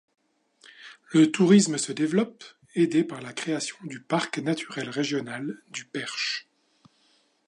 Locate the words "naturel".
4.39-4.89